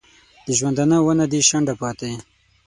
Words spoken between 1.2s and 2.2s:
دي شنډه پاته